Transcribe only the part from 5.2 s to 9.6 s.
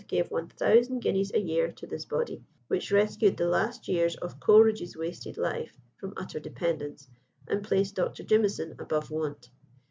life from utter dependence, and placed Dr. Jamieson above want.